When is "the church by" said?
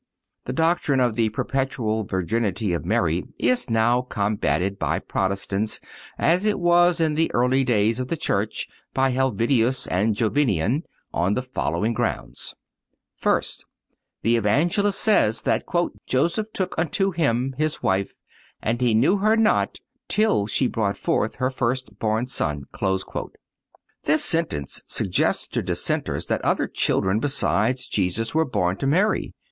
8.07-9.11